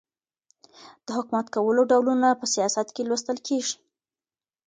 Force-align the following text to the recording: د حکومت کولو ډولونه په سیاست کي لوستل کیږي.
د 1.05 1.07
حکومت 1.17 1.47
کولو 1.55 1.81
ډولونه 1.91 2.27
په 2.39 2.45
سیاست 2.53 2.87
کي 2.95 3.01
لوستل 3.09 3.37
کیږي. 3.47 3.75